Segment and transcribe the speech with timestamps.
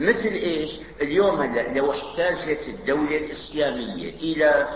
[0.00, 0.70] مثل إيش؟
[1.02, 4.68] اليوم هلا لو احتاجت الدولة الإسلامية إلى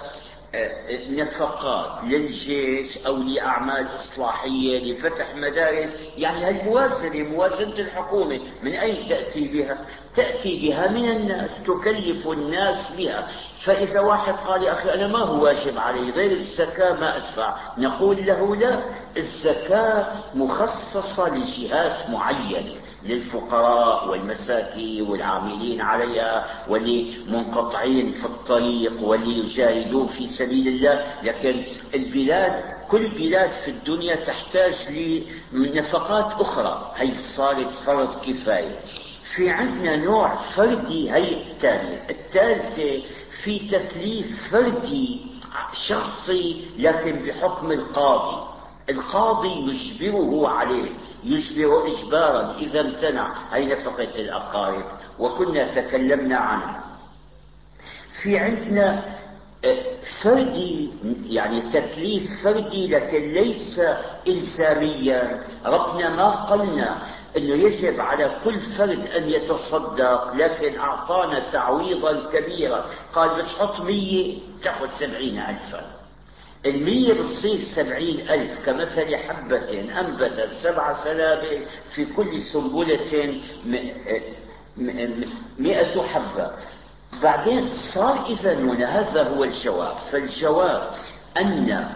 [0.57, 8.41] آه، نفقات للجيش أو لأعمال إصلاحية لفتح مدارس يعني هالموازنه موازنة الحكومة.
[8.63, 9.79] من أين تأتي بها؟
[10.17, 13.29] تأتي بها من الناس تكلف الناس بها.
[13.65, 17.57] فإذا واحد قال يا أخي أنا ما هو واجب علي غير الزكاة ما أدفع.
[17.79, 18.83] نقول له لا
[19.17, 22.75] الزكاة مخصصة لجهات معينة.
[23.05, 31.05] للفقراء والمساكين والعاملين عليها واللي منقطعين في الطريق واللي يجاهدون في سبيل الله.
[31.23, 31.65] لكن
[31.95, 34.75] البلاد كل بلاد في الدنيا تحتاج
[35.53, 36.93] لنفقات أخرى.
[36.97, 38.77] هي صارت فرض كفاية.
[39.37, 43.03] في عندنا نوع فردي هي الثانية الثالثة
[43.45, 45.21] في تكليف فردي
[45.89, 48.54] شخصي لكن بحكم القاضي.
[48.91, 50.91] القاضي يجبره عليه
[51.25, 53.35] يجبر إجبارا إذا امتنع.
[53.53, 54.85] هي نفقة الأقارب؟
[55.19, 56.85] وكنا تكلمنا عنها
[58.23, 59.15] في عندنا
[59.65, 59.85] آه،
[60.23, 60.91] فردي
[61.27, 63.81] يعني تكليف فردي لكن ليس
[64.27, 65.45] إلزاميا.
[65.67, 66.99] ربنا ما قلنا
[67.37, 72.85] أنه يجب على كل فرد أن يتصدق لكن أعطانا تعويضا كبيرا.
[73.15, 75.94] قال بتحط مية تأخذ سبعين ألفا.
[76.67, 83.41] المية بتصير سبعين ألف كمثل حبة أنبتت سبع سنابل في كل سنبلة
[85.59, 86.51] مئة حبة.
[87.23, 89.97] بعدين صار إذا هنا هذا هو الجواب.
[90.13, 90.91] فالجواب
[91.37, 91.89] أن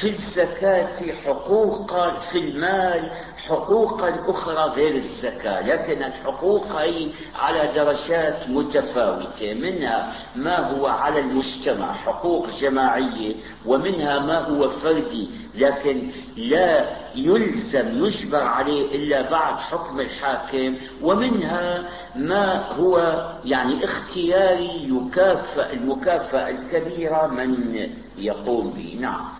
[0.00, 3.10] في الزكاة حقوقا في المال
[3.48, 5.60] حقوقا أخرى غير الزكاة.
[5.66, 9.54] لكن الحقوق هي على درجات متفاوتة.
[9.54, 13.34] منها ما هو على المجتمع حقوق جماعية
[13.66, 15.30] ومنها ما هو فردي.
[15.54, 20.74] لكن لا يلزم يجبر عليه إلا بعد حكم الحاكم.
[21.02, 28.98] ومنها ما هو يعني اختياري يكافئ المكافأة الكبيرة من يقوم به.
[29.00, 29.39] نعم.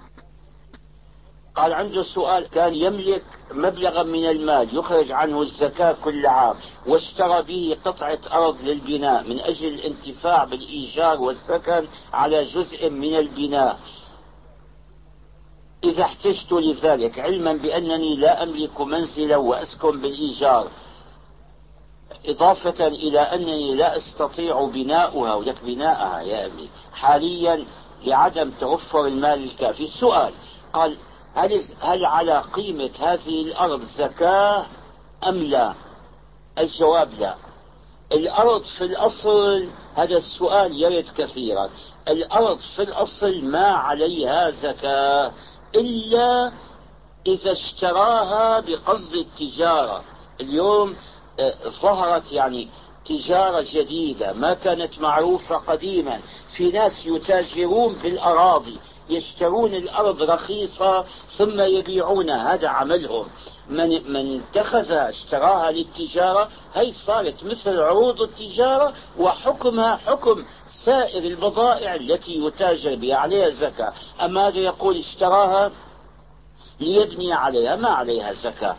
[1.56, 3.22] قال عنده سؤال كان يملك
[3.52, 6.56] مبلغا من المال يخرج عنه الزكاة كل عام
[6.86, 13.78] واشترى به قطعة أرض للبناء من أجل الانتفاع بالإيجار والسكن على جزء من البناء.
[15.84, 20.68] إذا احتجت لذلك علما بأنني لا أملك منزلا وأسكن بالإيجار
[22.26, 27.64] إضافة إلى أنني لا أستطيع بناؤها ولك بناءها يا أبي حاليا
[28.04, 29.84] لعدم توفر المال الكافي.
[29.84, 30.32] السؤال
[30.72, 30.96] قال
[31.34, 34.66] هل, هل على قيمة هذه الأرض زكاة
[35.26, 35.74] أم لا؟
[36.58, 37.34] الجواب لا.
[38.12, 41.70] الأرض في الأصل هذا السؤال يرد كثيرا.
[42.08, 45.32] الأرض في الأصل ما عليها زكاة
[45.74, 46.52] إلا
[47.26, 50.02] إذا اشتراها بقصد التجارة.
[50.40, 50.96] اليوم
[51.40, 52.68] آه، ظهرت يعني
[53.04, 56.20] تجارة جديدة ما كانت معروفة قديما.
[56.56, 58.78] في ناس يتاجرون بالأراضي
[59.10, 61.04] يشترون الأرض رخيصة
[61.38, 63.26] ثم يبيعونها هذا عملهم
[63.70, 70.44] من من اتخذ اشتراها للتجارة هي صارت مثل عروض التجارة وحكمها حكم
[70.84, 75.70] سائر البضائع التي يتاجر بها عليها زكاة أما هذا يقول اشتراها؟
[76.80, 77.76] ليبني عليها.
[77.76, 78.76] ما عليها زكاة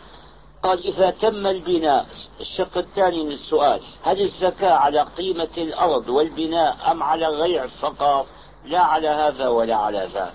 [0.62, 2.06] قال إذا تم البناء
[2.40, 8.26] الشق الثاني من السؤال هل الزكاة على قيمة الأرض والبناء أم على الغيع فقط؟
[8.64, 10.34] لا على هذا ولا على ذاك.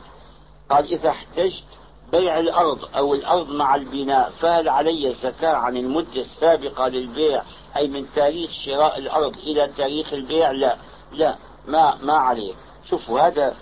[0.69, 1.63] قال إذا احتجت
[2.11, 7.43] بيع الأرض أو الأرض مع البناء فهل علي الزكاة عن المدة السابقة للبيع؟
[7.77, 10.77] أي من تاريخ شراء الأرض إلى تاريخ البيع؟ لا.
[11.11, 11.35] لا
[11.67, 12.55] ما ما عليك.
[12.89, 13.55] شوفوا هذا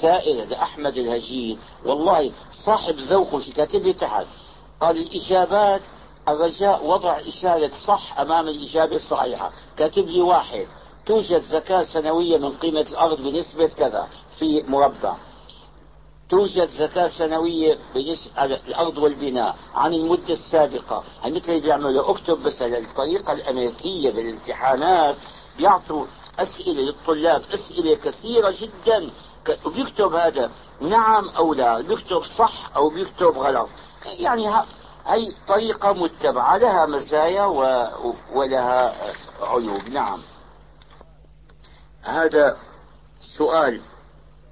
[0.00, 2.32] سائل هذا أحمد الهجين والله
[2.64, 4.26] صاحب ذوق كاتب لي تحت
[4.80, 5.80] قال الإجابات
[6.28, 9.52] الرجاء وضع إشارة صح أمام الإجابة الصحيحة.
[9.76, 10.66] كاتب لي واحد.
[11.06, 15.14] توجد زكاة سنوية من قيمة الأرض بنسبة كذا في مربع.
[16.28, 21.04] توجد زكاة سنوية بنسبة الأرض والبناء عن المدة السابقة.
[21.24, 25.16] مثل اللي بيعملوا أكتب بس الطريقة الأمريكية بالامتحانات
[25.58, 26.06] بيعطوا
[26.38, 29.10] أسئلة للطلاب أسئلة كثيرة جدا.
[29.66, 30.50] وبيكتب هذا
[30.80, 33.68] نعم أو لا بيكتب صح أو بيكتب غلط.
[34.06, 34.50] يعني
[35.06, 37.44] هي طريقة متبعة لها مزايا
[38.34, 38.94] ولها
[39.42, 39.88] عيوب.
[39.88, 40.20] نعم.
[42.04, 42.56] هذا
[43.38, 43.80] سؤال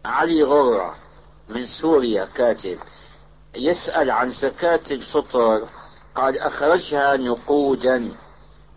[0.04, 0.94] علي غرة
[1.48, 2.78] من سوريا كاتب
[3.54, 5.68] يسأل عن زكاة الفطر.
[6.14, 8.12] قال أخرجها نقودا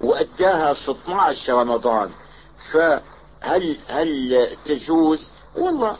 [0.02, 2.10] وأداها في 12 رمضان.
[2.72, 5.98] فهل هل تجوز؟ والله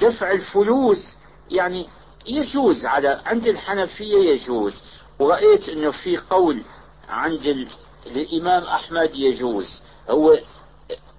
[0.00, 1.16] دفع الفلوس
[1.50, 1.88] يعني
[2.26, 4.82] يجوز على عند الحنفية يجوز.
[5.18, 6.62] ورأيت أنه في قول
[7.08, 7.68] عند
[8.06, 9.82] للإمام أحمد يجوز.
[10.10, 10.38] هو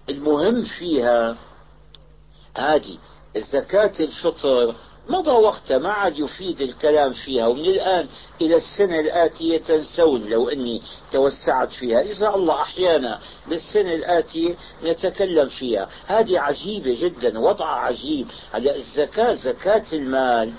[0.09, 1.37] المهم فيها
[2.57, 2.97] هذه
[3.37, 4.75] زكاة الفطر.
[5.09, 8.07] مضى وقتها ما عاد يفيد الكلام فيها ومن الآن
[8.41, 10.81] إلى السنة الآتية تنسون لو أني
[11.11, 12.01] توسعت فيها.
[12.01, 15.89] إذا الله أحيانا للسنة الآتية نتكلم فيها.
[16.07, 20.53] هذه عجيبة جدا وضع عجيب على الزكاة زكاة المال.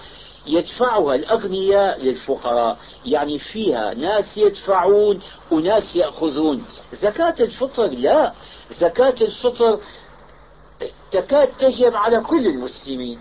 [0.49, 2.79] يدفعها الأغنياء للفقراء.
[3.07, 6.65] يعني فيها ناس يدفعون وناس يأخذون.
[6.93, 8.33] زكاة الفطر لا.
[8.71, 9.81] زكاة الفطر
[11.13, 13.19] تكاد تجب على كل المسلمين.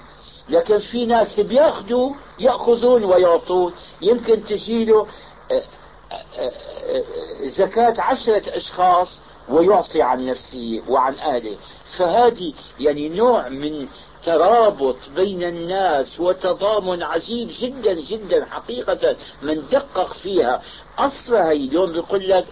[0.50, 3.74] لكن في ناس بيأخذوا يأخذون ويعطون.
[4.02, 5.08] يمكن تجيله
[5.52, 5.64] آه،
[6.12, 7.04] آه، آه،
[7.48, 9.20] زكاة عشرة أشخاص.
[9.50, 11.58] ويعطي عن نفسه وعن أهله
[11.98, 13.88] فهذه يعني نوع من
[14.24, 20.62] ترابط بين الناس وتضامن عجيب جدا جدا حقيقة من دقق فيها.
[20.98, 22.46] أصلها اليوم بيقول لك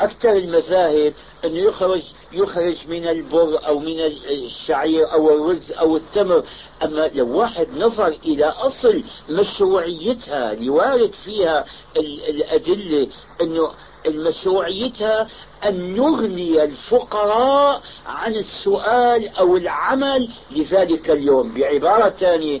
[0.00, 1.14] أكثر المذاهب
[1.44, 2.02] أنه يخرج
[2.32, 4.00] يخرج من البر أو من
[4.30, 6.44] الشعير أو الرز أو التمر.
[6.82, 11.64] أما لو واحد نظر إلى أصل مشروعيتها لوارد فيها
[11.96, 13.06] الأدلة
[13.40, 13.70] أنه
[14.06, 15.26] المشروعيتها
[15.64, 21.54] أن نغني الفقراء عن السؤال أو العمل لذلك اليوم.
[21.54, 22.60] بعبارة ثانية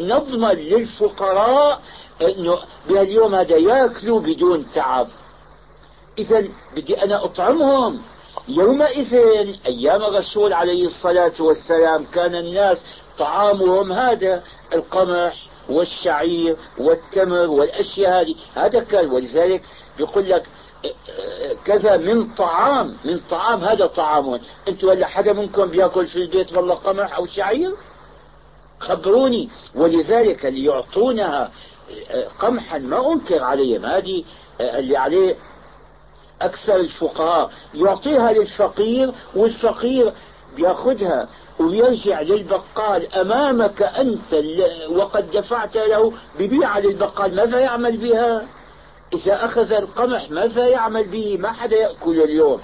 [0.00, 1.80] نضمن للفقراء
[2.22, 2.58] أنه
[2.88, 5.08] بهاليوم هذا ياكلوا بدون تعب.
[6.18, 6.44] إذا
[6.76, 8.00] بدي أنا أطعمهم.
[8.48, 9.14] يومئذ
[9.66, 12.78] أيام الرسول عليه الصلاة والسلام كان الناس
[13.18, 14.42] طعامهم هذا
[14.74, 18.34] القمح والشعير والتمر والأشياء هذه.
[18.54, 19.62] هذا كان ولذلك
[19.98, 20.42] يقول لك
[21.64, 24.40] كذا من طعام من طعام هذا طعام.
[24.68, 27.72] أنتم ولا حدا منكم بيأكل في البيت والله قمح أو شعير؟
[28.80, 29.48] خبروني.
[29.74, 31.50] ولذلك اللي يعطونها
[32.38, 34.24] قمحا ما أنكر عليهم هذه
[34.60, 35.36] اللي عليه
[36.42, 37.50] أكثر الفقهاء.
[37.74, 40.12] يعطيها للفقير والفقير
[40.56, 41.28] بيأخذها
[41.58, 44.44] ويرجع للبقال أمامك أنت
[44.90, 47.36] وقد دفعت له ببيعة للبقال.
[47.36, 48.46] ماذا يعمل بها؟
[49.12, 52.60] إذا أخذ القمح ماذا يعمل به؟ ما حدا يأكل اليوم.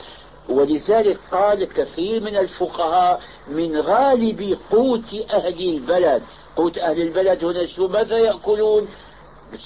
[0.48, 6.22] ولذلك قال كثير من الفقهاء من غالب قوت أهل البلد.
[6.56, 8.88] قوت أهل البلد هنا شو ماذا يأكلون؟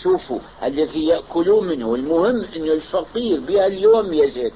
[0.02, 1.94] شوفوا الذي يأكلون منه.
[1.94, 4.52] المهم أن الفقير بها اليوم يجد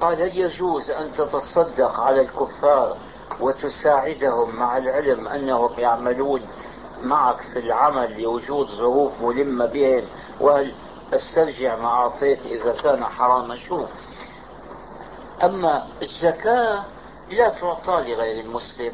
[0.00, 2.96] قال هل يجوز أن تتصدق على الكفار
[3.40, 6.40] وتساعدهم مع العلم أنهم يعملون
[7.02, 10.04] معك في العمل لوجود ظروف ملمة بهم
[10.40, 10.74] وهل
[11.12, 13.56] استرجع ما أعطيت إذا كان حراما.
[13.56, 13.88] شوف
[15.44, 16.84] أما الزكاة
[17.30, 18.92] لا تعطى لغير المسلم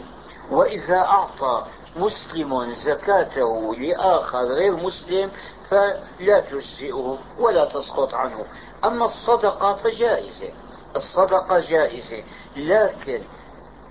[0.50, 1.64] وإذا أعطى
[1.96, 5.30] مسلم زكاته لآخر غير مسلم
[5.70, 8.44] فلا تجزئه ولا تسقط عنه.
[8.84, 10.48] أما الصدقة فجائزة
[10.96, 12.22] الصدقة جائزة
[12.56, 13.22] لكن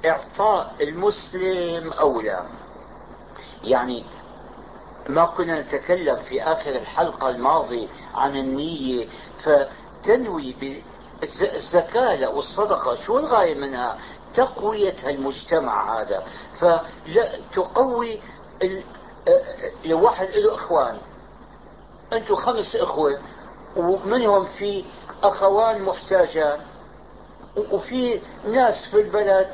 [0.05, 2.43] إعطاء المسلم أولى.
[3.63, 4.05] يعني
[5.09, 9.07] ما كنا نتكلم في آخر الحلقة الماضية عن النية
[9.43, 10.55] فتنوي
[11.43, 12.95] الزكاة والصدقة.
[12.95, 13.97] شو الغاية منها؟
[14.33, 16.23] تقوية المجتمع هذا.
[16.59, 18.19] فلا تقوي
[19.85, 20.97] لو واحد له إخوان.
[22.13, 23.19] أنتم خمس إخوة
[23.75, 24.85] ومنهم في
[25.23, 26.59] أخوان محتاجان
[27.71, 29.47] وفي ناس في البلد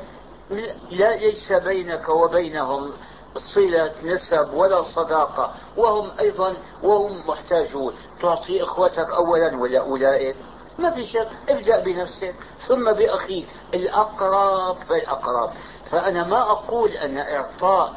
[0.90, 2.92] لا ليس بينك وبينهم
[3.36, 5.54] صلة نسب ولا صداقة.
[5.76, 7.94] وهم أيضا وهم محتاجون.
[8.22, 10.36] تعطي إخوتك أولا ولا أولئك.
[10.78, 12.34] ما في شك ابدأ بنفسك.
[12.68, 15.50] ثم بأخيك الأقرب فالأقرب
[15.90, 17.94] فأنا ما أقول أن إعطاء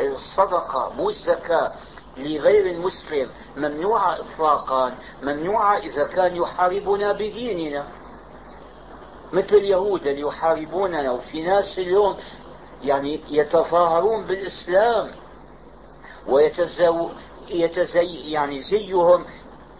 [0.00, 1.72] الصدقة مو الزكاة
[2.16, 7.84] لغير المسلم ممنوعة إطلاقا ممنوعة إذا كان يحاربنا بديننا.
[9.32, 12.16] مثل اليهود اللي يحاربوننا وفي ناس اليوم
[12.84, 15.10] يعني يتظاهرون بالإسلام
[16.28, 17.08] ويتزو
[17.48, 19.24] يتزي يعني زيهم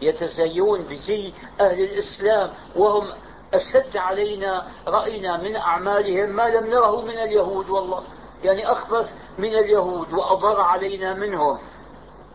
[0.02, 3.12] يتزيون بزي أهل الإسلام وهم
[3.54, 8.02] أشد علينا رأينا من أعمالهم ما لم نره من اليهود والله
[8.44, 11.58] يعني أخبث من اليهود وأضر علينا منهم.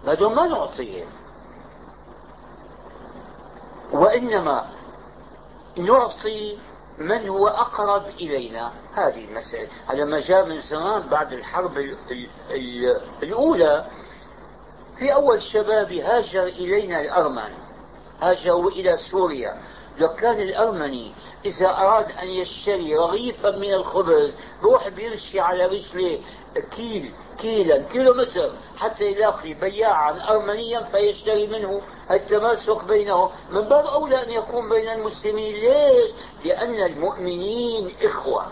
[0.08, 1.08] هذول ما نعطيهم.
[3.92, 4.66] وإنما
[5.78, 6.58] نعطي
[7.00, 9.68] من هو أقرب إلينا؟ هذه المسألة.
[9.90, 11.96] على ما جاء من زمان بعد الحرب
[13.24, 13.86] الأولى.
[14.98, 17.52] في أول شباب هاجر إلينا الأرمن
[18.22, 19.62] هاجروا إلى سوريا.
[20.00, 21.12] لو كان الأرمني
[21.46, 26.20] إذا أراد أن يشتري رغيفا من الخبز روح بيمشي على رجله
[26.58, 33.30] كيل كيلا كيلو متر حتى يلاقي بياعا أرمنيا فيشتري منه التماسك بينه.
[33.52, 35.56] من باب أولى أن يكون بين المسلمين.
[35.56, 36.12] ليش؟
[36.46, 38.46] لأن المؤمنين إخوة.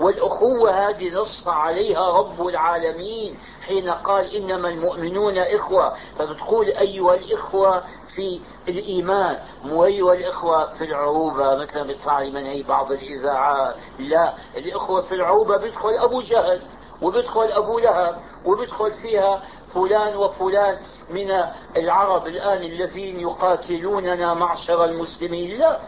[0.00, 3.38] والأخوة هذه نص عليها رب العالمين.
[3.66, 5.96] حين قال إنما المؤمنون إخوة.
[6.18, 7.82] فبتقول أيها الإخوة
[8.14, 9.38] في الإيمان.
[9.64, 13.74] مو أيها الإخوة في العروبة مثل بتطلع منهي بعض الإذاعات.
[13.98, 16.62] لا الإخوة في العروبة بيدخل أبو جهل.
[17.02, 19.42] وبيدخل أبو لهب وبيدخل فيها
[19.74, 20.78] فلان وفلان
[21.10, 21.44] من
[21.76, 25.58] العرب الآن الذين يقاتلوننا معشر المسلمين.
[25.58, 25.80] لا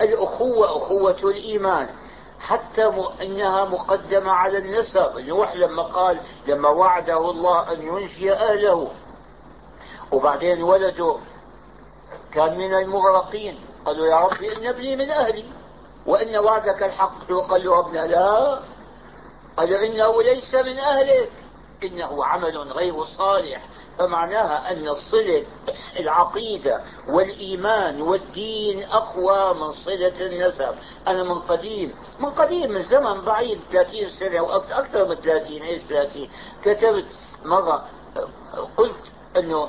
[0.00, 1.88] الأخوة أخوة الإيمان.
[2.40, 3.00] حتى م...
[3.22, 5.18] إنها مقدمة على النسب.
[5.18, 8.88] نوح لما قال لما وعده الله أن ينجي أهله.
[10.12, 11.16] وبعدين ولده
[12.32, 13.58] كان من المغرقين.
[13.86, 15.44] قالوا يا ربي إن ابني من أهلي.
[16.06, 17.30] وإن وعدك الحق.
[17.30, 18.60] وقال له ابنه لا.
[19.60, 21.30] قال إنه ليس من أهلك.
[21.82, 23.62] إنه عمل غير صالح.
[23.98, 25.44] فمعناها أن صلة
[25.98, 30.74] العقيدة والإيمان والدين أقوى من صلة النسب.
[31.08, 35.82] أنا من قديم من قديم من زمن بعيد 30 سنة أو أكثر من 30 إيش
[35.82, 36.28] 30
[36.62, 37.04] كتبت
[37.44, 37.84] مرة
[38.76, 39.68] قلت أنه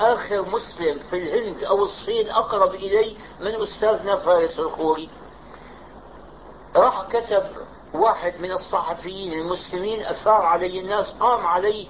[0.00, 5.08] آخر مسلم في الهند أو الصين أقرب إلي من أستاذنا فارس الخوري.
[6.76, 7.46] راح كتب
[7.96, 11.88] واحد من الصحفيين المسلمين أثار علي الناس قام علي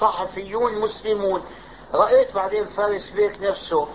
[0.00, 1.42] صحفيون مسلمون.
[1.94, 3.88] رأيت بعدين فارس بيك نفسه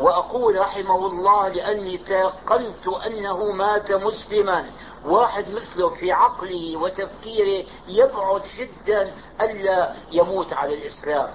[0.00, 4.70] وأقول رحمه الله لأني تيقنت أنه مات مسلما.
[5.04, 11.28] واحد مثله في عقله وتفكيره يبعد جدا ألا يموت على الإسلام.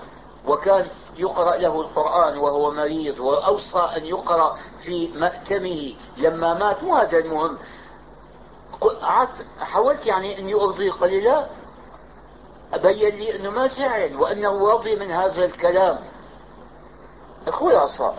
[0.48, 5.94] وكان يقرأ له القرآن وهو مريض وأوصى أن يقرأ في مأتمه.
[6.18, 7.58] لما مات مو هذا المهم
[9.60, 11.48] حاولت يعني إني ارضيه قال لي لا
[12.74, 16.00] أبين لي إنه ما زعل وأنه راضي من هذا الكلام.
[17.50, 18.14] خلاصة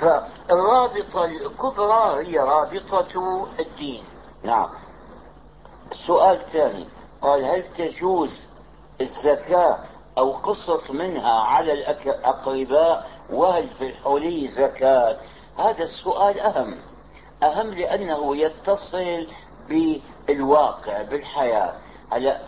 [0.00, 4.04] فالرابطة الكبرى هي رابطة الدين.
[4.42, 4.68] نعم.
[5.92, 6.88] السؤال الثاني.
[7.22, 8.46] قال هل تجوز
[9.00, 9.78] الزكاة
[10.18, 15.16] أو قسط منها على الأقرباء؟ وهل في الحلي زكاة؟
[15.58, 16.78] هذا السؤال أهم.
[17.42, 19.26] أهم لأنه يتصل
[19.68, 21.74] بالواقع بالحياة.
[22.12, 22.40] هلا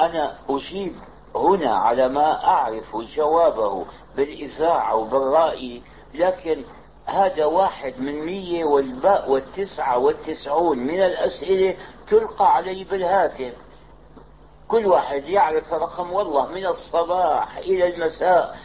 [0.00, 0.94] أنا أجيب
[1.36, 3.86] هنا على ما أعرف جوابه
[4.16, 5.82] بالإذاعة وبالرأي
[6.14, 6.64] لكن
[7.06, 11.76] هذا واحد من مية والباء والتسعة والتسعون من الأسئلة
[12.08, 13.54] تلقى علي بالهاتف.
[14.68, 18.56] كل واحد يعرف رقم والله من الصباح إلى المساء.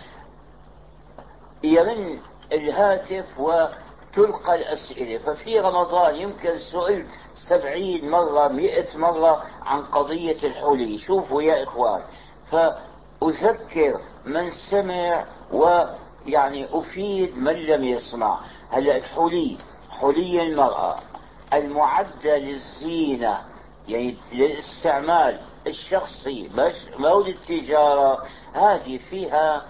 [1.64, 2.20] يرن
[2.52, 3.68] الهاتف و
[4.20, 5.18] تلقى الأسئلة.
[5.18, 7.08] ففي رمضان يمكن سئلت
[7.50, 12.02] سبعين مرة مئة مرة عن قضية الحلي شوفوا يا إخوان.
[12.52, 18.40] فأذكر من سمع ويعني أفيد من لم يسمع.
[18.70, 19.58] هلأ الحلي
[19.90, 21.00] حلي المرأة.
[21.54, 23.38] المعدة للزينة
[23.88, 26.50] يعني للاستعمال الشخصي
[26.98, 29.66] مو للتجارة هذه فيها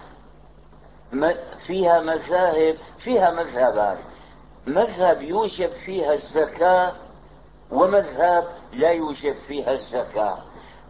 [1.66, 3.98] فيها مذاهب فيها مذهبان
[4.66, 6.92] مذهب يوجب فيها الزكاة
[7.70, 10.38] ومذهب لا يوجب فيها الزكاة.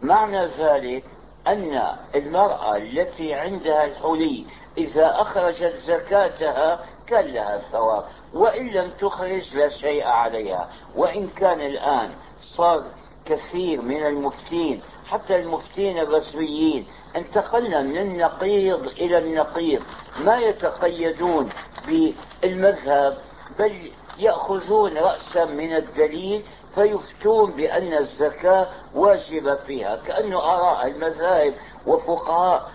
[0.01, 1.03] معنى ذلك
[1.47, 4.45] أن المرأة التي عندها الحلي
[4.77, 10.69] إذا أخرجت زكاتها كان لها ثواب وإن لم تخرج لا شيء عليها.
[10.95, 12.09] وإن كان الآن
[12.39, 12.83] صار
[13.25, 19.83] كثير من المفتين حتى المفتين الرسميين انتقلنا من النقيض إلى النقيض.
[20.19, 21.49] ما يتقيدون
[21.87, 23.17] بالمذهب
[23.61, 26.43] بل يأخذون رأسا من الدليل
[26.75, 29.95] فيفتون بأن الزكاة واجبة فيها.
[29.95, 31.53] كأنه آراء المذاهب
[31.87, 32.71] وفقهاء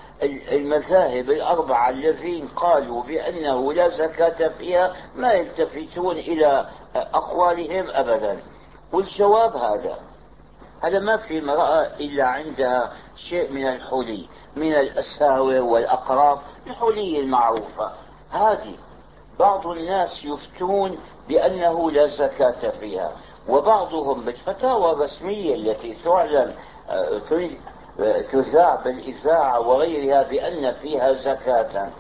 [0.53, 6.67] المذاهب الأربعة الذين قالوا بأنه لا زكاة فيها ما يلتفتون إلى
[6.97, 8.39] أقوالهم أبدا.
[8.93, 9.99] والجواب هذا
[10.83, 17.93] هذا ما في امرأة إلا عندها شيء من الحلي من الأساور والأقراب الحلي المعروفة.
[18.31, 18.75] هذه
[19.39, 23.13] بعض الناس يفتون بأنه لا زكاة فيها
[23.49, 26.55] وبعضهم بالفتاوى الرسمية التي تعلن
[26.91, 27.21] آه،
[28.33, 31.91] تذاع بالإذاعة وغيرها بأن فيها زكاة.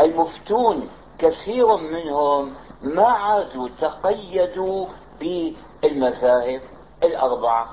[0.00, 4.86] المفتون كثير منهم ما عادوا تقيدوا
[5.20, 6.60] بالمذاهب
[7.02, 7.70] الأربعة.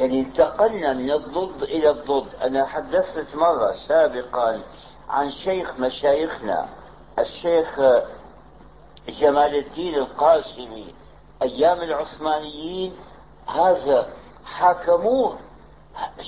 [0.00, 2.34] يعني انتقلنا من الضد إلى الضد.
[2.42, 4.60] أنا حدثت مرة سابقا
[5.08, 6.68] عن شيخ مشايخنا
[7.18, 7.80] الشيخ
[9.08, 10.94] جمال الدين القاسمي
[11.42, 12.92] أيام العثمانيين
[13.46, 14.08] هذا
[14.44, 15.38] حاكموه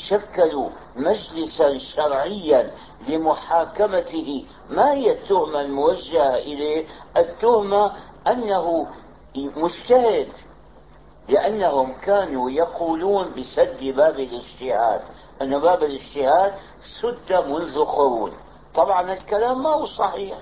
[0.09, 2.71] شكلوا مجلسا شرعيا
[3.09, 4.45] لمحاكمته.
[4.71, 6.87] ما هي التهمة الموجهة إليه؟
[7.17, 7.93] التهمة
[8.27, 8.87] أنه
[9.37, 10.29] مجتهد
[11.29, 15.03] لأنهم كانوا يقولون بسد باب الاجتهاد
[15.43, 16.55] أن باب الاجتهاد
[17.01, 18.33] سد منذ قرون.
[18.75, 20.39] طبعا الكلام ما هو صحيح.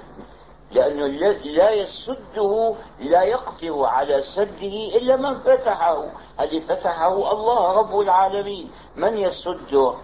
[0.70, 1.06] لأنه
[1.44, 6.04] لا يسده لا يقدر على سده إلا من فتحه.
[6.40, 8.70] الذي فتحه الله رب العالمين.
[8.96, 9.94] من يسده؟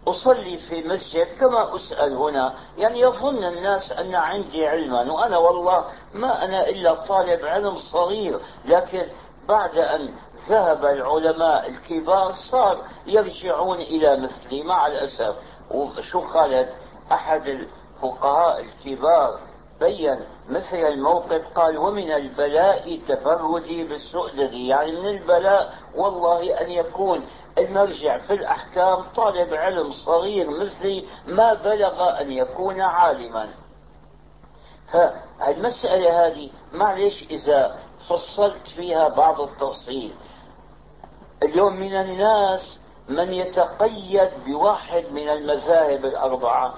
[0.07, 2.53] أصلي في مسجد كما أسأل هنا.
[2.77, 5.11] يعني يظن الناس أن عندي علما.
[5.11, 8.39] وأنا والله ما أنا إلا طالب علم صغير.
[8.65, 9.07] لكن
[9.47, 10.09] بعد أن
[10.49, 14.63] ذهب العلماء الكبار صار يرجعون إلى مثلي.
[14.63, 15.35] مع الأسف
[15.71, 16.73] وشو قالت
[17.11, 19.39] أحد الفقهاء الكبار
[19.79, 20.19] بين
[20.49, 27.25] مثل الموقف قال ومن البلاء تفردي بالسؤدد يعني من البلاء والله أن يكون
[27.57, 33.49] المرجع في الأحكام طالب علم صغير مثلي ما بلغ أن يكون عالما.
[34.91, 37.79] فالمسألة هذه معلش إذا
[38.09, 40.13] فصلت فيها بعض التفصيل.
[41.43, 42.79] اليوم من الناس
[43.09, 46.73] من يتقيد بواحد من المذاهب الأربعة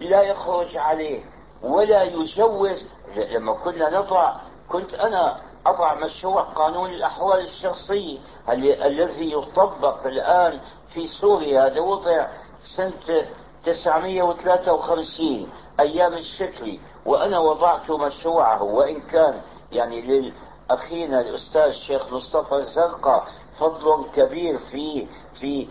[0.00, 1.20] لا يخرج عليه
[1.62, 4.34] ولا يجوز لما كنا نضع
[4.68, 10.60] كنت أنا أضع مشروع قانون الأحوال الشخصية الذي يطبق الآن
[10.94, 11.66] في سوريا.
[11.66, 12.26] هذا وضع
[12.76, 13.26] سنة
[13.64, 15.48] 953
[15.80, 19.40] أيام الشكلي وأنا وضعت مشروعه وإن كان
[19.72, 20.00] يعني
[20.70, 23.24] لأخينا الأستاذ الشيخ مصطفى الزرقاء
[23.58, 25.06] فضل كبير في
[25.40, 25.68] في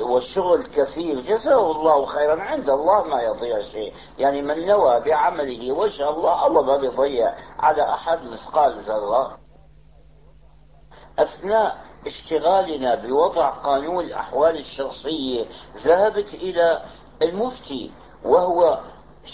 [0.00, 2.42] والشغل كثير جزاه الله خيرا.
[2.42, 3.94] عند الله ما يضيع شيء.
[4.18, 9.38] يعني من نوى بعمله وجه الله الله ما بيضيع على أحد مثقال ذرة.
[11.18, 15.46] أثناء اشتغالنا بوضع قانون الأحوال الشخصية
[15.84, 16.82] ذهبت إلى
[17.22, 17.90] المفتي
[18.24, 18.78] وهو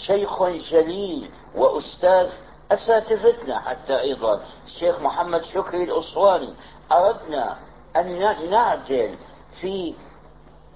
[0.05, 2.29] شيخ جليل وأستاذ
[2.71, 4.41] أساتذتنا حتى أيضا.
[4.65, 6.53] الشيخ محمد شكري الأسواني.
[6.91, 7.57] أردنا
[7.95, 9.15] أن نعدل
[9.61, 9.93] في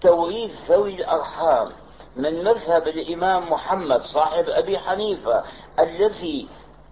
[0.01, 1.71] توريث ذوي الأرحام
[2.15, 5.43] من مذهب الإمام محمد صاحب أبي حنيفة
[5.79, 6.47] الذي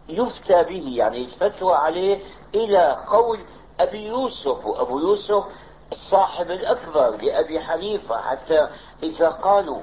[0.10, 2.20] يفتى به يعني الفتوى عليه
[2.56, 3.40] إلى قول
[3.80, 5.44] أبي يوسف وأبو يوسف
[5.92, 8.70] الصاحب الأكبر لأبي حنيفة حتى
[9.04, 9.82] إذا قالوا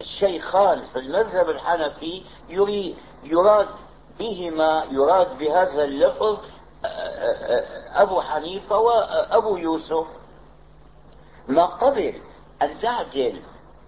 [0.00, 3.68] الشيخان في المذهب الحنفي يريد يراد
[4.18, 6.38] بهما يراد بهذا اللفظ
[7.94, 10.06] أبو حنيفة وأبو يوسف.
[11.48, 12.14] ما قبل
[12.62, 13.40] أن تعدل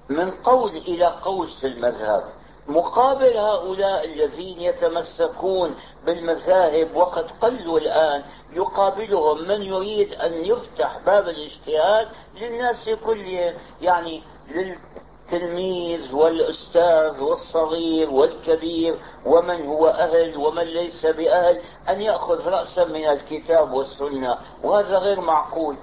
[0.08, 2.24] من قول إلى قول في المذهب.
[2.68, 5.74] مقابل هؤلاء الذين يتمسكون
[6.06, 14.22] بالمذاهب وقد قلوا الآن يقابلهم من يريد أن يفتح باب الاجتهاد للناس كلهم يعني
[14.54, 18.94] للتلميذ والأستاذ والصغير والكبير
[19.26, 24.38] ومن هو أهل ومن ليس بأهل أن يأخذ رأسا من الكتاب والسنة.
[24.62, 25.76] وهذا غير معقول.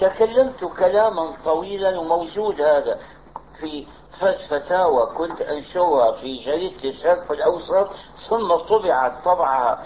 [0.00, 2.98] تكلمت كلاما طويلا وموجود هذا
[3.60, 3.86] في
[4.48, 7.88] فتاوى كنت انشرها في جريدة الشرق الأوسط
[8.28, 9.84] ثم طبعت طبعها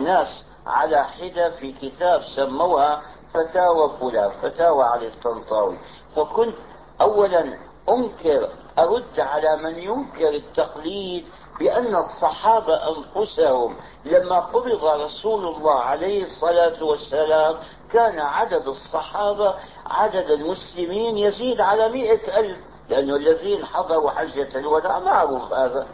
[0.00, 3.02] ناس على حدة في كتاب سموها
[3.34, 5.78] فتاوى فلان فتاوى علي الطنطاوي.
[6.16, 6.54] فكنت
[7.00, 8.48] اولا أنكر
[8.78, 11.26] أرد على من ينكر التقليد
[11.58, 17.56] بأن الصحابة أنفسهم لما قبض رسول الله عليه الصلاة والسلام
[17.94, 19.54] كان عدد الصحابة
[19.86, 25.86] عدد المسلمين يزيد على مئة ألف لأنه الذين حضروا حجة الوداع معروف هذا.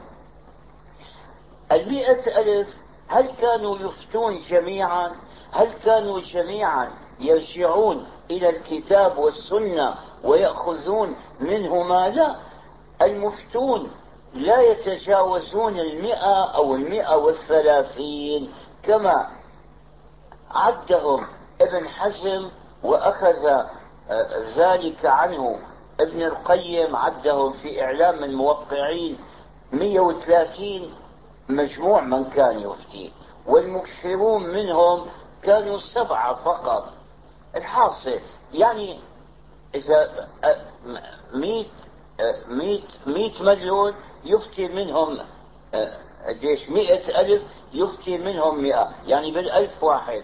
[1.72, 2.68] المئة ألف
[3.08, 5.10] هل كانوا يفتون جميعا؟
[5.52, 12.36] هل كانوا جميعا يرجعون إلى الكتاب والسنة ويأخذون منهما؟ لا.
[13.02, 13.90] المفتون
[14.34, 19.26] لا يتجاوزون المئة أو المئة والثلاثين كما
[20.50, 21.26] عدهم
[21.60, 22.50] ابن حزم
[22.82, 23.46] وأخذ
[24.10, 25.58] آه، ذلك عنه.
[26.00, 29.18] ابن القيم عدهم في إعلام الموقعين
[29.72, 30.94] 130
[31.48, 33.12] مجموع من كان يفتي
[33.46, 35.06] والمكثرون منهم
[35.42, 36.92] كانوا سبعة فقط.
[37.56, 38.18] الحاصل
[38.54, 39.00] يعني
[39.90, 40.56] آه،
[41.34, 41.64] مئة
[42.20, 43.94] آه، مئة مئة مليون
[44.24, 45.18] يفتي منهم
[46.26, 47.42] قديش مئة ألف
[47.72, 50.22] يفتي منهم مئة يعني بالألف واحد.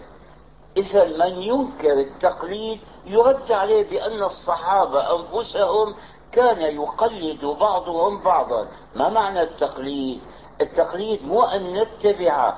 [0.77, 5.95] إذا من ينكر التقليد يرد عليه بأن الصحابة أنفسهم
[6.31, 8.67] كان يقلد بعضهم بعضا.
[8.95, 10.21] ما معنى التقليد؟
[10.61, 12.53] التقليد مو أن نتبع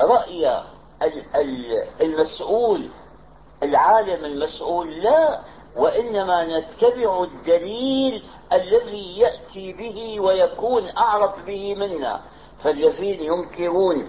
[0.00, 0.62] رأي
[2.00, 2.88] المسؤول
[3.62, 5.40] العالم المسؤول لا
[5.76, 12.20] وإنما نتبع الدليل الذي يأتي به ويكون أعرف به منا.
[12.64, 14.08] فالذين ينكرون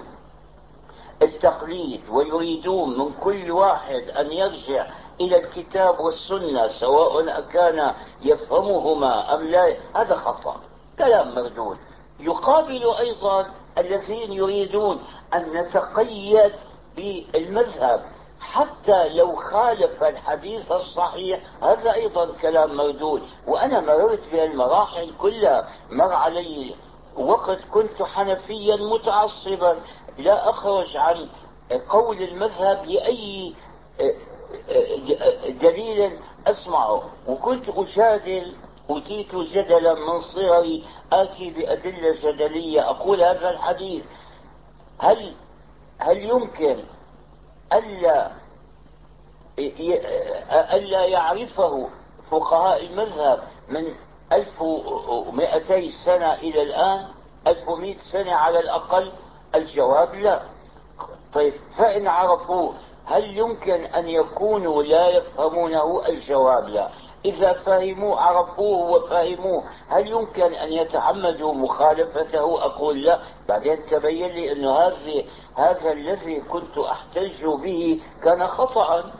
[1.22, 4.88] التقليد ويريدون من كل واحد أن يرجع
[5.22, 9.76] إلى الكتاب والسنة سواء كان يفهمهما أم لا.
[9.96, 10.56] هذا خطأ
[11.00, 11.78] كلام مردود.
[12.20, 13.46] يقابل أيضا
[13.78, 16.52] الذين يريدون أن نتقيد
[16.96, 18.06] بالمذهب
[18.40, 21.40] حتى لو خالف الحديث الصحيح.
[21.62, 23.22] هذا أيضا كلام مردود.
[23.48, 26.76] وأنا مررت بهالمراحل كلها مر علي
[27.18, 29.78] وقت كنت حنفيا متعصبا.
[30.18, 31.30] لا أخرج عن
[31.90, 33.54] قول المذهب لأي
[35.62, 37.10] دليل أسمعه.
[37.28, 38.56] وكنت أجادل
[38.90, 42.90] أوتيت جدلا من صغري آتي بأدلة جدلية.
[42.90, 44.06] أقول هذا الحديث.
[45.00, 45.34] هل
[45.98, 46.84] هل يمكن
[47.74, 48.32] ألا
[50.76, 51.90] ألا يعرفه
[52.32, 53.94] فقهاء المذهب من
[54.32, 57.08] 1200 سنة إلى الآن؟
[57.48, 59.12] 1100 سنة على الأقل؟
[59.56, 60.42] الجواب لا.
[61.34, 62.74] طيب فإن عرفوه
[63.06, 66.90] هل يمكن أن يكونوا لا يفهمونه؟ الجواب لا.
[67.26, 73.20] إذا فهموا عرفوه وفهموه هل يمكن أن يتعمدوا مخالفته؟ أقول لا.
[73.48, 75.24] بعدين تبين لي أنه هذا
[75.56, 79.12] هذا الذي كنت أحتج به كان خطأ.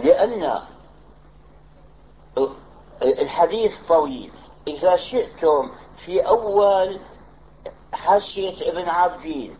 [0.00, 0.60] لأن
[3.02, 4.32] الحديث طويل.
[4.66, 5.70] إذا شئتم
[6.04, 7.00] في أول
[7.94, 9.56] حاشية ابن عابدين.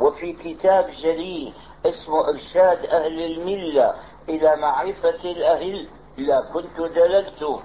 [0.00, 1.52] وفي كتاب جليل
[1.86, 3.94] اسمه إرشاد أهل الملة
[4.28, 7.60] إلى معرفة الأهل لا كنت دللت.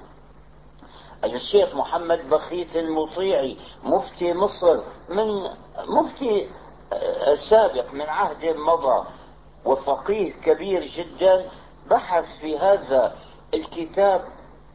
[1.24, 5.28] الشيخ محمد بخيت المطيعي مفتي مصر من
[5.88, 6.48] مفتي
[7.50, 9.08] سابق من عهد مضى
[9.66, 11.46] وفقيه كبير جدا
[11.90, 13.16] بحث في هذا
[13.54, 14.22] الكتاب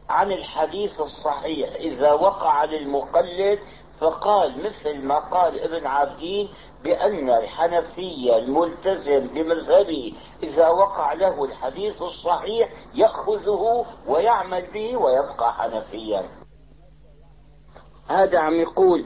[0.09, 1.75] عن الحديث الصحيح.
[1.75, 3.59] إذا وقع للمقلد
[4.01, 6.49] فقال مثل ما قال ابن عابدين
[6.83, 16.23] بأن الحنفي الملتزم بمذهبه إذا وقع له الحديث الصحيح يأخذه ويعمل به ويبقى حنفيا.
[18.07, 19.05] هذا عم يقول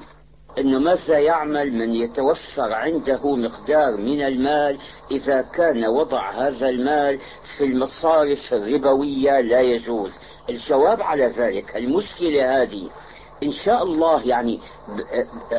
[0.57, 4.77] إنه ماذا يعمل من يتوفر عنده مقدار من المال
[5.11, 7.19] إذا كان وضع هذا المال
[7.57, 10.11] في المصارف الربوية لا يجوز.
[10.49, 12.89] الجواب على ذلك المشكلة هذه
[13.43, 14.59] إن شاء الله يعني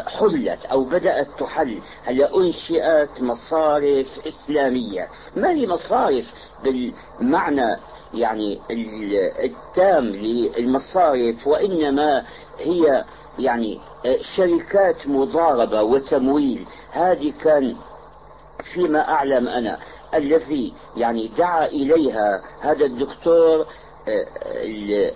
[0.07, 1.79] حلت أو بدأت تحل.
[2.05, 6.25] هلا أنشئت مصارف إسلامية؟ ما هي مصارف؟
[6.65, 7.77] بالمعنى
[8.15, 8.61] يعني
[9.45, 12.25] التام للمصارف وإنما
[12.59, 13.05] هي
[13.39, 13.81] يعني
[14.37, 16.67] شركات مضاربة وتمويل.
[16.91, 17.77] هذه كان
[18.75, 19.79] فيما أعلم أنا.
[20.15, 23.67] الذي يعني دعا إليها هذا الدكتور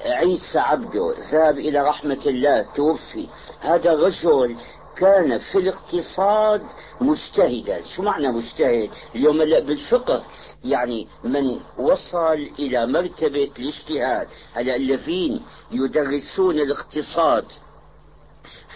[0.04, 3.26] عيسى عبده ذهب إلى رحمة الله توفي.
[3.60, 4.56] هذا الرجل
[4.96, 6.62] كان في الاقتصاد
[7.00, 7.80] مجتهدا.
[7.96, 10.24] شو معنى مجتهد؟ اليوم بالفقه
[10.64, 14.28] يعني من وصل إلى مرتبة الاجتهاد.
[14.54, 17.44] هلا الذين يدرسون الاقتصاد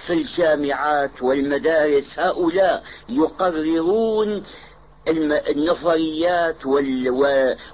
[0.06, 4.44] في الجامعات والمدارس هؤلاء يقررون
[5.08, 6.66] النظريات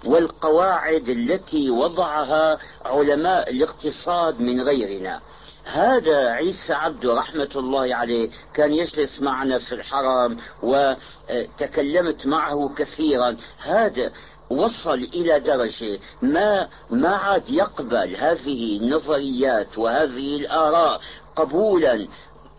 [0.04, 5.20] والقواعد التي وضعها علماء الاقتصاد من غيرنا.
[5.64, 13.36] هذا عيسى عبده رحمة الله عليه كان يجلس معنا في الحرم وتكلمت معه كثيرا.
[13.58, 14.12] هذا
[14.50, 21.00] وصل إلى درجة ما ما عاد يقبل هذه النظريات وهذه الآراء
[21.36, 22.06] قبولا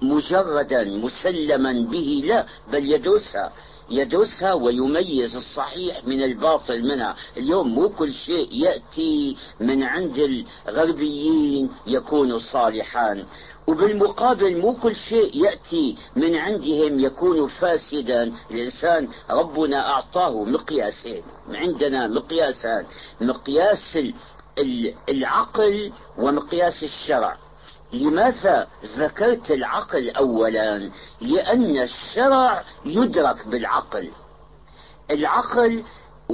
[0.01, 2.21] مجردا مسلما به.
[2.25, 3.51] لا بل يدرسها
[3.91, 7.15] يدرسها ويميز الصحيح من الباطل منها.
[7.37, 13.25] اليوم مو كل شيء يأتي من عند الغربيين يكون صالحا
[13.67, 18.33] وبالمقابل مو كل شيء يأتي من عندهم يكون فاسدا.
[18.51, 21.23] الإنسان ربنا أعطاه مقياسين.
[21.53, 22.85] عندنا مقياسان.
[23.21, 23.99] مقياس
[25.09, 27.37] العقل ومقياس الشرع.
[27.93, 34.09] لماذا ذكرت العقل اولا؟ لأن الشرع يدرك بالعقل.
[35.11, 35.83] العقل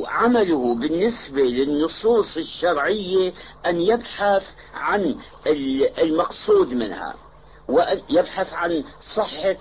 [0.06, 3.34] عمله بالنسبة للنصوص الشرعية
[3.66, 4.44] أن يبحث
[4.74, 5.16] عن
[6.00, 7.16] المقصود منها
[7.68, 8.84] وأن يبحث عن
[9.16, 9.58] صحة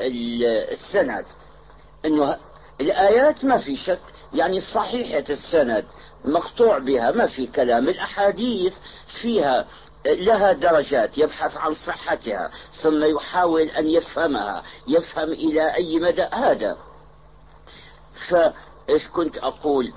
[0.00, 1.24] السند.
[2.04, 2.36] أنه
[2.80, 4.00] الآيات ما في شك
[4.34, 5.84] يعني صحيحة السند
[6.24, 8.74] مقطوع بها ما في كلام الأحاديث
[9.20, 9.66] فيها
[10.06, 12.50] لها درجات يبحث عن صحتها
[12.82, 16.76] ثم يحاول أن يفهمها يفهم إلى أي مدى هذا.
[18.28, 19.92] فإيش كنت أقول؟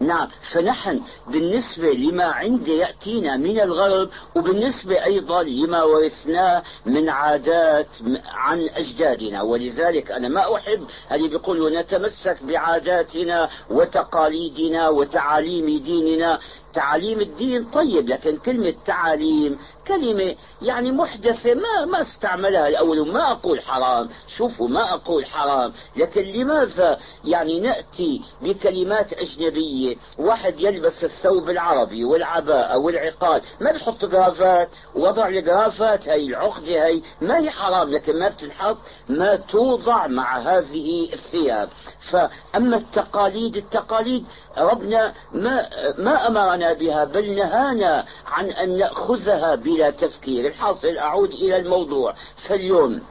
[0.00, 7.86] نعم فنحن بالنسبة لما عندي يأتينا من الغرب وبالنسبة أيضا لما ورثناه من عادات
[8.26, 9.42] عن أجدادنا.
[9.42, 16.38] ولذلك أنا ما أحب اللي بيقولوا نتمسك بعاداتنا وتقاليدنا وتعاليم ديننا.
[16.72, 23.60] تعاليم الدين طيب لكن كلمة تعاليم كلمة يعني محدثة ما ما استعملها الأول وما أقول
[23.60, 24.08] حرام.
[24.36, 25.72] شوفوا ما أقول حرام.
[25.96, 34.68] لكن لماذا يعني نأتي بكلمات أجنبية؟ واحد يلبس الثوب العربي والعباءة والعقال ما بيحط جرافات؟
[34.94, 37.00] وضع الجرافات هي العقدة هي.
[37.20, 38.78] ما هي حرام لكن ما بتنحط
[39.08, 41.68] ما توضع مع هذه الثياب.
[42.10, 44.26] فأما التقاليد التقاليد
[44.58, 50.46] ربنا ما ما أمرنا بها بل نهانا عن أن نأخذها بلا تفكير.
[50.46, 52.14] الحاصل أعود إلى الموضوع.
[52.48, 53.02] فاليوم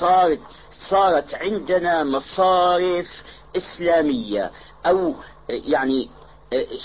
[0.00, 0.40] صارت
[0.90, 3.22] صارت عندنا مصارف
[3.56, 4.50] إسلامية
[4.86, 5.14] أو
[5.48, 6.10] يعني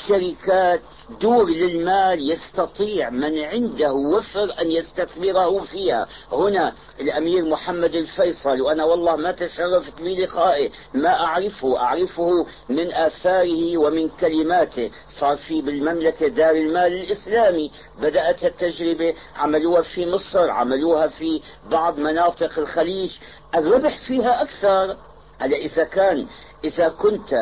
[0.08, 0.82] شركات
[1.22, 6.08] دور للمال يستطيع من عنده وفر أن يستثمره فيها.
[6.32, 14.10] هنا الأمير محمد الفيصل وأنا والله ما تشرفت بلقائه ما أعرفه أعرفه من آثاره ومن
[14.10, 14.92] كلماته.
[15.20, 17.72] صار في بالمملكة دار المال الإسلامي.
[18.02, 23.12] بدأت التجربة عملوها في مصر عملوها في بعض مناطق الخليج.
[23.56, 24.98] الربح فيها أكثر.
[25.40, 26.28] هلا إذا كان
[26.66, 27.34] إذا كنت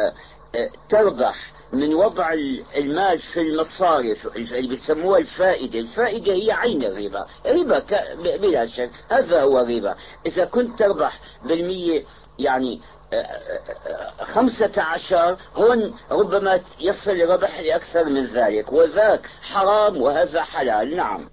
[0.56, 2.34] آه، تربح من وضع
[2.78, 5.80] المال في المصارف اللي بيسموها الفائدة.
[5.80, 7.28] الفائدة هي عين الربا.
[7.46, 7.84] ربا
[8.38, 9.96] بلا شك هذا هو الربا.
[10.26, 12.04] إذا كنت تربح بالمية
[12.40, 12.82] يعني
[13.14, 18.74] آه، آه، خمسة عشر هون ربما يصل الربح لأكثر من ذلك.
[18.74, 20.96] وذاك حرام وهذا حلال.
[20.96, 21.30] نعم.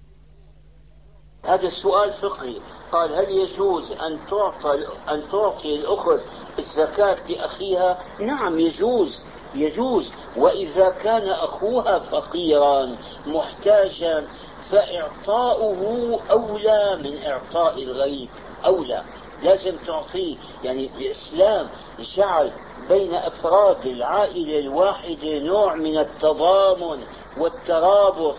[1.44, 2.56] هذا السؤال فقهي.
[2.92, 6.20] قال هل يجوز أن تعطى أن تعطي الأخت
[6.58, 9.24] الزكاة لأخيها؟ نعم يجوز.
[9.54, 10.12] يجوز.
[10.36, 14.26] وإذا كان أخوها فقيرا محتاجا
[14.70, 18.28] فإعطاؤه أولى من إعطاء الغيب.
[18.66, 19.02] أولى.
[19.42, 20.36] لازم تعطيه.
[20.64, 21.68] يعني الإسلام
[22.16, 22.52] جعل
[22.88, 27.00] بين أفراد العائلة الواحدة نوع من التضامن
[27.38, 28.36] والترابط.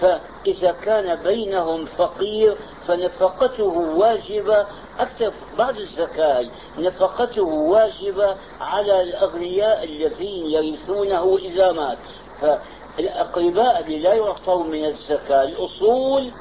[0.00, 2.56] فإذا كان بينهم فقير
[2.86, 3.64] فنفقته
[3.96, 4.66] واجبة
[4.98, 11.98] أكثر بعد الزكاة نفقته واجبة على الأغنياء الذين يرثونه إذا مات.
[12.40, 16.32] فالأقرباء اللي لا يعطون من الزكاة الأصول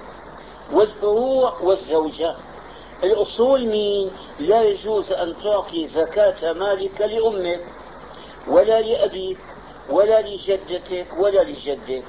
[0.73, 2.35] والفروع والزوجة.
[3.03, 7.65] الأصول مين؟ لا يجوز أن تعطي زكاة مالك لأمك
[8.47, 9.37] ولا لأبيك
[9.89, 12.05] ولا لجدتك ولا لجدك.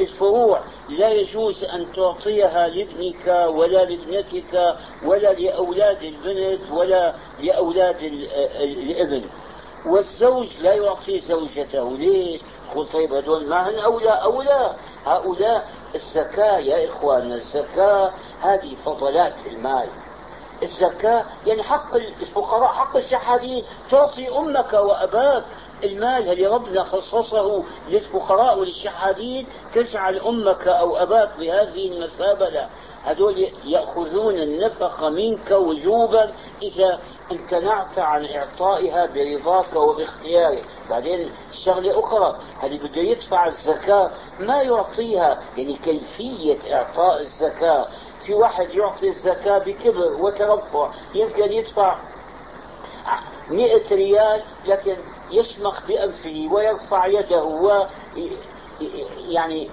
[0.00, 0.60] الفروع.
[0.88, 8.02] لا يجوز أن تعطيها لابنك ولا لابنتك ولا لأولاد البنت ولا لأولاد
[8.60, 9.24] الابن.
[9.86, 11.96] والزوج لا يعطي زوجته.
[11.96, 12.40] ليش؟
[12.74, 14.76] قل طيب هذول ما هن أولى؟ أولى.
[15.04, 19.88] هؤلاء الزكاة يا إخواننا الزكاة هذه فضلات المال.
[20.62, 23.64] الزكاة يعني حق الفقراء حق الشحاتين.
[23.90, 25.44] تعطي أمك وأباك
[25.84, 32.68] المال اللي ربنا خصصه للفقراء وللشحاتين تجعل أمك أو أباك بهذه المثابة
[33.04, 37.00] هذول يأخذون النفقة منك وجوبا إذا
[37.32, 40.64] امتنعت عن إعطائها برضاك وباختيارك.
[40.90, 41.30] بعدين
[41.64, 45.42] شغلة أخرى هل بده يدفع الزكاة ما يعطيها.
[45.56, 47.86] يعني كيفية إعطاء الزكاة.
[48.26, 51.98] في واحد يعطي الزكاة بكبر وترفع يمكن يدفع
[53.50, 54.96] مئة ريال لكن
[55.32, 57.86] يشمخ بأنفه ويرفع يده و
[59.28, 59.70] يعني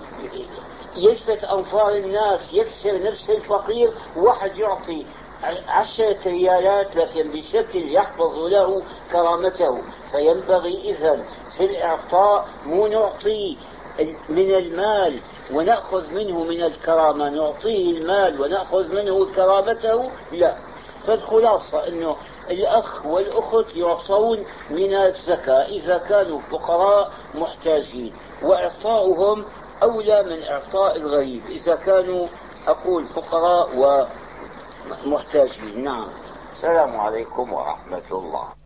[0.96, 5.06] يلفت أنظار الناس يكسر نفس الفقير واحد يعطي
[5.68, 9.82] عشرة ريالات لكن بشكل يحفظ له كرامته.
[10.12, 11.26] فينبغي إذا
[11.58, 13.58] في الإعطاء مو نعطي
[14.30, 15.20] من المال
[15.54, 20.56] ونأخذ منه من الكرامة نعطيه المال ونأخذ منه كرامته لا.
[21.08, 22.16] فالخلاصة أنه
[22.50, 29.46] الأخ والأخت يعطون من الزكاة إذا كانوا فقراء محتاجين وإعطاؤهم
[29.84, 32.28] أولى من إعطاء الغريب إذا كانوا
[32.68, 33.70] أقول فقراء
[35.06, 35.84] ومحتاجين.
[35.84, 36.08] نعم.
[36.52, 38.59] السلام عليكم ورحمة الله.